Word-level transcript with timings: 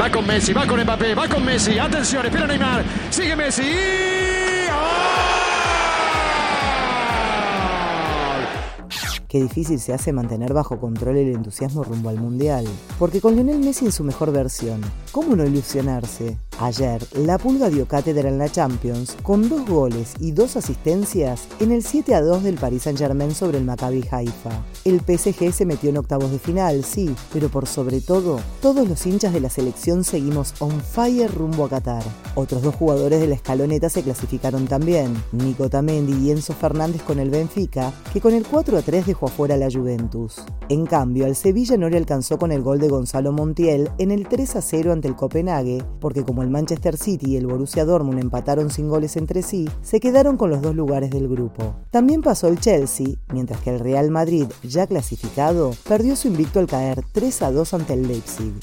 Va 0.00 0.10
con 0.10 0.24
Messi, 0.24 0.52
va 0.52 0.64
con 0.64 0.80
Mbappé, 0.80 1.14
va 1.14 1.28
con 1.28 1.44
Messi. 1.44 1.76
Atención, 1.78 2.24
espera 2.24 2.46
Neymar. 2.46 2.84
Sigue 3.10 3.34
Messi. 3.34 3.62
Qué 9.28 9.42
difícil 9.42 9.78
se 9.78 9.92
hace 9.92 10.12
mantener 10.12 10.54
bajo 10.54 10.80
control 10.80 11.18
el 11.18 11.34
entusiasmo 11.34 11.84
rumbo 11.84 12.08
al 12.08 12.16
Mundial. 12.16 12.64
Porque 12.98 13.20
con 13.20 13.34
Lionel 13.34 13.58
Messi 13.58 13.84
en 13.84 13.92
su 13.92 14.02
mejor 14.02 14.32
versión, 14.32 14.80
¿cómo 15.12 15.36
no 15.36 15.44
ilusionarse? 15.44 16.38
Ayer, 16.60 17.00
la 17.14 17.38
Pulga 17.38 17.70
dio 17.70 17.86
cátedra 17.86 18.28
en 18.28 18.36
la 18.36 18.48
Champions 18.48 19.16
con 19.22 19.48
dos 19.48 19.64
goles 19.64 20.14
y 20.18 20.32
dos 20.32 20.56
asistencias 20.56 21.46
en 21.60 21.70
el 21.70 21.84
7 21.84 22.16
a 22.16 22.20
2 22.20 22.42
del 22.42 22.56
Paris 22.56 22.82
Saint-Germain 22.82 23.32
sobre 23.32 23.58
el 23.58 23.64
Maccabi 23.64 24.04
Haifa. 24.10 24.50
El 24.84 25.00
PSG 25.00 25.52
se 25.52 25.64
metió 25.64 25.90
en 25.90 25.98
octavos 25.98 26.32
de 26.32 26.40
final, 26.40 26.82
sí, 26.82 27.14
pero 27.32 27.48
por 27.48 27.66
sobre 27.66 28.00
todo, 28.00 28.40
todos 28.60 28.88
los 28.88 29.06
hinchas 29.06 29.32
de 29.32 29.40
la 29.40 29.50
selección 29.50 30.02
seguimos 30.02 30.52
on 30.58 30.80
fire 30.80 31.32
rumbo 31.32 31.64
a 31.64 31.68
Qatar. 31.68 32.02
Otros 32.34 32.62
dos 32.62 32.74
jugadores 32.74 33.20
de 33.20 33.28
la 33.28 33.36
escaloneta 33.36 33.88
se 33.88 34.02
clasificaron 34.02 34.66
también, 34.66 35.14
Nico 35.30 35.70
Tamendi 35.70 36.26
y 36.26 36.32
Enzo 36.32 36.54
Fernández 36.54 37.02
con 37.02 37.20
el 37.20 37.30
Benfica, 37.30 37.92
que 38.12 38.20
con 38.20 38.34
el 38.34 38.44
4 38.44 38.78
a 38.78 38.82
3 38.82 39.06
dejó 39.06 39.26
afuera 39.26 39.56
la 39.56 39.70
Juventus. 39.70 40.42
En 40.68 40.86
cambio, 40.86 41.26
al 41.26 41.36
Sevilla 41.36 41.76
no 41.76 41.88
le 41.88 41.98
alcanzó 41.98 42.36
con 42.36 42.50
el 42.50 42.62
gol 42.62 42.80
de 42.80 42.88
Gonzalo 42.88 43.30
Montiel 43.30 43.90
en 43.98 44.10
el 44.10 44.26
3 44.26 44.56
a 44.56 44.62
0 44.62 44.92
ante 44.92 45.06
el 45.06 45.14
Copenhague, 45.14 45.84
porque 46.00 46.24
como 46.24 46.42
el 46.42 46.47
el 46.48 46.52
Manchester 46.52 46.96
City 46.96 47.32
y 47.32 47.36
el 47.36 47.46
Borussia 47.46 47.84
Dortmund 47.84 48.18
empataron 48.18 48.70
sin 48.70 48.88
goles 48.88 49.18
entre 49.18 49.42
sí, 49.42 49.68
se 49.82 50.00
quedaron 50.00 50.38
con 50.38 50.48
los 50.48 50.62
dos 50.62 50.74
lugares 50.74 51.10
del 51.10 51.28
grupo. 51.28 51.74
También 51.90 52.22
pasó 52.22 52.48
el 52.48 52.58
Chelsea, 52.58 53.16
mientras 53.32 53.60
que 53.60 53.70
el 53.70 53.80
Real 53.80 54.10
Madrid, 54.10 54.46
ya 54.62 54.86
clasificado, 54.86 55.72
perdió 55.86 56.16
su 56.16 56.28
invicto 56.28 56.58
al 56.58 56.66
caer 56.66 57.04
3 57.12 57.42
a 57.42 57.52
2 57.52 57.74
ante 57.74 57.92
el 57.92 58.08
Leipzig. 58.08 58.54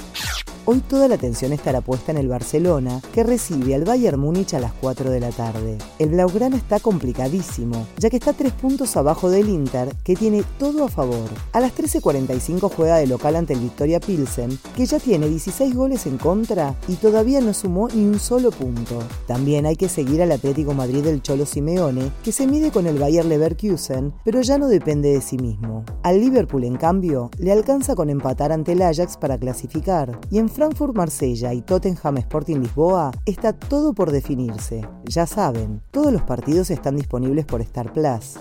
Hoy 0.68 0.80
toda 0.80 1.08
la 1.08 1.14
atención 1.14 1.54
estará 1.54 1.82
puesta 1.82 2.12
en 2.12 2.18
el 2.18 2.28
Barcelona, 2.28 3.00
que 3.14 3.24
recibe 3.24 3.76
al 3.76 3.84
Bayern 3.84 4.20
Múnich 4.20 4.56
a 4.56 4.60
las 4.60 4.74
4 4.74 5.12
de 5.12 5.20
la 5.20 5.30
tarde. 5.30 5.78
El 6.00 6.10
Blaugrana 6.10 6.58
está 6.58 6.80
complicadísimo, 6.80 7.86
ya 8.00 8.10
que 8.10 8.18
está 8.18 8.34
tres 8.34 8.52
puntos 8.52 8.98
abajo 8.98 9.30
del 9.30 9.48
Inter, 9.48 9.94
que 10.04 10.16
tiene 10.16 10.44
todo 10.58 10.86
a 10.86 10.88
favor. 10.88 11.30
A 11.54 11.60
las 11.60 11.76
13.45 11.76 12.72
juega 12.76 12.98
de 12.98 13.06
local 13.06 13.36
ante 13.36 13.54
el 13.54 13.60
Victoria 13.60 14.00
Pilsen, 14.00 14.58
que 14.76 14.88
ya 14.88 14.98
tiene 14.98 15.30
16 15.30 15.76
goles 15.76 16.08
en 16.08 16.18
contra 16.18 16.74
y 16.88 16.96
todavía 16.96 17.42
no 17.42 17.54
sumó 17.54 17.88
ni 17.90 18.04
un 18.04 18.20
solo 18.20 18.50
punto. 18.50 19.04
También 19.28 19.68
hay 19.68 19.76
que 19.76 19.88
seguir 19.88 20.24
al 20.24 20.32
Atlético 20.32 20.74
Madrid 20.74 21.04
del 21.04 21.22
Cholo 21.22 21.46
Simeone, 21.46 22.12
que 22.24 22.32
se 22.32 22.48
mide 22.48 22.72
con 22.72 22.88
el 22.88 22.98
Bayern 22.98 23.30
Leverkusen, 23.30 24.16
pero 24.24 24.42
ya 24.42 24.58
no 24.58 24.68
depende 24.68 25.10
de 25.10 25.22
sí 25.22 25.38
mismo. 25.38 25.86
Al 26.06 26.20
Liverpool, 26.20 26.66
en 26.66 26.76
cambio, 26.76 27.32
le 27.40 27.52
alcanza 27.52 27.96
con 27.96 28.12
empatar 28.12 28.52
ante 28.52 28.74
el 28.74 28.84
Ajax 28.84 29.18
para 29.18 29.40
clasificar, 29.40 30.20
y 30.30 30.38
en 30.38 30.50
Frankfurt 30.50 30.96
Marsella 30.96 31.52
y 31.52 31.64
Tottenham 31.64 32.18
Sporting 32.18 32.58
Lisboa 32.58 33.10
está 33.26 33.54
todo 33.54 33.92
por 33.92 34.12
definirse. 34.12 34.88
Ya 35.06 35.26
saben, 35.26 35.82
todos 35.90 36.14
los 36.14 36.22
partidos 36.22 36.70
están 36.70 36.96
disponibles 36.96 37.46
por 37.46 37.60
Star 37.62 37.92
Plus. 37.92 38.36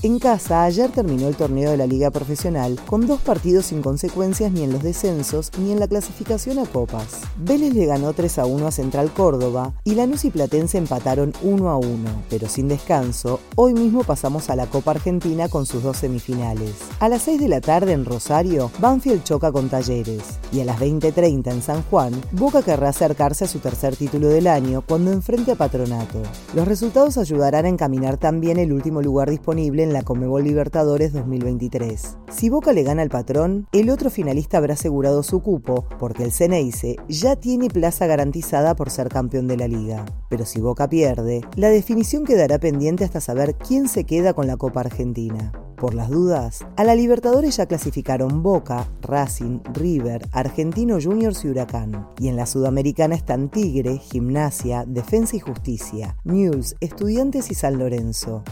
En 0.00 0.20
casa, 0.20 0.62
ayer 0.62 0.92
terminó 0.92 1.26
el 1.26 1.34
torneo 1.34 1.72
de 1.72 1.76
la 1.76 1.88
Liga 1.88 2.12
Profesional 2.12 2.78
con 2.86 3.08
dos 3.08 3.20
partidos 3.20 3.66
sin 3.66 3.82
consecuencias 3.82 4.52
ni 4.52 4.62
en 4.62 4.72
los 4.72 4.84
descensos 4.84 5.50
ni 5.58 5.72
en 5.72 5.80
la 5.80 5.88
clasificación 5.88 6.60
a 6.60 6.66
copas. 6.66 7.22
Vélez 7.36 7.74
le 7.74 7.86
ganó 7.86 8.12
3 8.12 8.38
a 8.38 8.46
1 8.46 8.64
a 8.68 8.70
Central 8.70 9.12
Córdoba 9.12 9.72
y 9.82 9.96
Lanús 9.96 10.24
y 10.24 10.30
Platense 10.30 10.78
empataron 10.78 11.32
1 11.42 11.68
a 11.68 11.78
1, 11.78 11.88
pero 12.30 12.48
sin 12.48 12.68
descanso, 12.68 13.40
hoy 13.56 13.74
mismo 13.74 14.04
pasamos 14.04 14.50
a 14.50 14.54
la 14.54 14.66
Copa 14.66 14.92
Argentina 14.92 15.48
con 15.48 15.66
sus 15.66 15.82
dos 15.82 15.96
semifinales. 15.96 16.74
A 17.00 17.08
las 17.08 17.22
6 17.22 17.40
de 17.40 17.48
la 17.48 17.60
tarde 17.60 17.90
en 17.90 18.04
Rosario, 18.04 18.70
Banfield 18.78 19.24
choca 19.24 19.50
con 19.50 19.68
Talleres 19.68 20.38
y 20.52 20.60
a 20.60 20.64
las 20.64 20.78
20.30 20.78 21.52
en 21.52 21.62
San 21.62 21.82
Juan, 21.84 22.12
Boca 22.32 22.62
querrá 22.62 22.88
acercarse 22.88 23.44
a 23.44 23.48
su 23.48 23.58
tercer 23.58 23.96
título 23.96 24.28
del 24.28 24.46
año 24.46 24.82
cuando 24.86 25.12
enfrente 25.12 25.52
a 25.52 25.54
Patronato. 25.54 26.22
Los 26.54 26.66
resultados 26.66 27.18
ayudarán 27.18 27.64
a 27.64 27.68
encaminar 27.68 28.16
también 28.16 28.58
el 28.58 28.72
último 28.72 29.02
lugar 29.02 29.30
disponible 29.30 29.82
en 29.82 29.92
la 29.92 30.02
Comebol 30.02 30.44
Libertadores 30.44 31.12
2023. 31.12 32.16
Si 32.30 32.48
Boca 32.48 32.72
le 32.72 32.82
gana 32.82 33.02
al 33.02 33.10
patrón, 33.10 33.66
el 33.72 33.90
otro 33.90 34.10
finalista 34.10 34.58
habrá 34.58 34.74
asegurado 34.74 35.22
su 35.22 35.42
cupo, 35.42 35.84
porque 35.98 36.24
el 36.24 36.32
Ceneice 36.32 36.96
ya 37.08 37.36
tiene 37.36 37.68
plaza 37.68 38.06
garantizada 38.06 38.74
por 38.74 38.90
ser 38.90 39.08
campeón 39.08 39.46
de 39.46 39.56
la 39.56 39.68
liga. 39.68 40.04
Pero 40.28 40.46
si 40.46 40.60
Boca 40.60 40.88
pierde, 40.88 41.42
la 41.56 41.68
definición 41.68 42.24
quedará 42.24 42.58
pendiente 42.58 43.04
hasta 43.04 43.20
saber 43.20 43.56
quién 43.56 43.88
se 43.88 44.04
queda 44.04 44.32
con 44.32 44.46
la 44.46 44.56
Copa 44.56 44.80
Argentina. 44.80 45.52
Por 45.78 45.94
las 45.94 46.10
dudas, 46.10 46.66
a 46.76 46.82
la 46.82 46.96
Libertadores 46.96 47.56
ya 47.56 47.66
clasificaron 47.66 48.42
Boca, 48.42 48.88
Racing, 49.00 49.60
River, 49.74 50.26
Argentino 50.32 50.98
Juniors 51.00 51.44
y 51.44 51.50
Huracán. 51.50 52.08
Y 52.18 52.26
en 52.26 52.34
la 52.34 52.46
Sudamericana 52.46 53.14
están 53.14 53.48
Tigre, 53.48 53.98
Gimnasia, 53.98 54.84
Defensa 54.88 55.36
y 55.36 55.40
Justicia, 55.40 56.16
News, 56.24 56.74
Estudiantes 56.80 57.52
y 57.52 57.54
San 57.54 57.78
Lorenzo. 57.78 58.42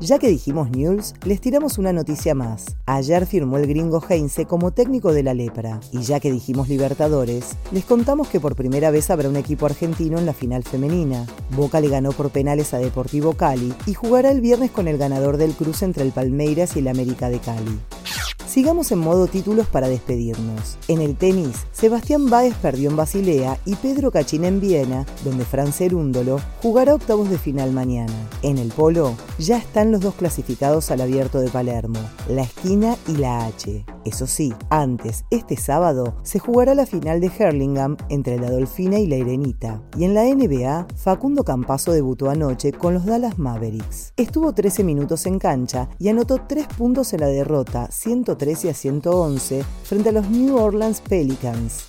Ya 0.00 0.18
que 0.18 0.28
dijimos 0.28 0.70
News, 0.70 1.12
les 1.24 1.42
tiramos 1.42 1.76
una 1.76 1.92
noticia 1.92 2.34
más. 2.34 2.74
Ayer 2.86 3.26
firmó 3.26 3.58
el 3.58 3.66
gringo 3.66 4.02
Heinze 4.08 4.46
como 4.46 4.70
técnico 4.70 5.12
de 5.12 5.22
la 5.22 5.34
lepra. 5.34 5.78
Y 5.92 6.00
ya 6.00 6.20
que 6.20 6.32
dijimos 6.32 6.70
Libertadores, 6.70 7.56
les 7.70 7.84
contamos 7.84 8.28
que 8.28 8.40
por 8.40 8.56
primera 8.56 8.90
vez 8.90 9.10
habrá 9.10 9.28
un 9.28 9.36
equipo 9.36 9.66
argentino 9.66 10.18
en 10.18 10.24
la 10.24 10.32
final 10.32 10.62
femenina. 10.62 11.26
Boca 11.54 11.82
le 11.82 11.88
ganó 11.88 12.12
por 12.12 12.30
penales 12.30 12.72
a 12.72 12.78
Deportivo 12.78 13.34
Cali 13.34 13.74
y 13.84 13.92
jugará 13.92 14.30
el 14.30 14.40
viernes 14.40 14.70
con 14.70 14.88
el 14.88 14.96
ganador 14.96 15.36
del 15.36 15.52
cruce 15.52 15.84
entre 15.84 16.02
el 16.04 16.12
Palmeiras 16.12 16.76
y 16.76 16.78
el 16.78 16.88
América 16.88 17.28
de 17.28 17.38
Cali. 17.38 17.78
Sigamos 18.50 18.90
en 18.90 18.98
modo 18.98 19.28
títulos 19.28 19.68
para 19.68 19.88
despedirnos. 19.88 20.76
En 20.88 21.00
el 21.00 21.14
tenis, 21.14 21.66
Sebastián 21.70 22.30
Báez 22.30 22.52
perdió 22.60 22.90
en 22.90 22.96
Basilea 22.96 23.60
y 23.64 23.76
Pedro 23.76 24.10
Cachín 24.10 24.44
en 24.44 24.60
Viena, 24.60 25.06
donde 25.24 25.44
Fran 25.44 25.72
Cerúndolo 25.72 26.40
jugará 26.60 26.96
octavos 26.96 27.30
de 27.30 27.38
final 27.38 27.70
mañana. 27.70 28.12
En 28.42 28.58
el 28.58 28.72
polo, 28.72 29.14
ya 29.38 29.56
están 29.56 29.92
los 29.92 30.00
dos 30.00 30.16
clasificados 30.16 30.90
al 30.90 31.00
abierto 31.00 31.38
de 31.38 31.48
Palermo, 31.48 32.00
la 32.28 32.42
esquina 32.42 32.96
y 33.06 33.18
la 33.18 33.46
H. 33.46 33.84
Eso 34.04 34.26
sí, 34.26 34.52
antes, 34.70 35.24
este 35.30 35.56
sábado, 35.56 36.16
se 36.22 36.38
jugará 36.38 36.74
la 36.74 36.86
final 36.86 37.20
de 37.20 37.28
Hurlingham 37.28 37.96
entre 38.08 38.38
la 38.38 38.50
Dolfina 38.50 38.98
y 38.98 39.06
la 39.06 39.16
Irenita. 39.16 39.82
Y 39.96 40.04
en 40.04 40.14
la 40.14 40.24
NBA, 40.24 40.86
Facundo 40.96 41.44
Campazo 41.44 41.92
debutó 41.92 42.30
anoche 42.30 42.72
con 42.72 42.94
los 42.94 43.04
Dallas 43.04 43.38
Mavericks. 43.38 44.12
Estuvo 44.16 44.52
13 44.52 44.84
minutos 44.84 45.26
en 45.26 45.38
cancha 45.38 45.88
y 45.98 46.08
anotó 46.08 46.40
3 46.46 46.66
puntos 46.68 47.12
en 47.12 47.20
la 47.20 47.26
derrota 47.26 47.88
113 47.90 48.70
a 48.70 48.74
111 48.74 49.64
frente 49.84 50.08
a 50.08 50.12
los 50.12 50.30
New 50.30 50.56
Orleans 50.56 51.00
Pelicans. 51.00 51.88